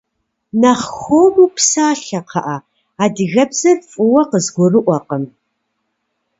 [0.59, 2.57] Нэхъ хуэму псалъэ, кхъыӏэ,
[3.03, 5.23] адыгэбзэр фӏыуэ къызгурыӏуэкъым.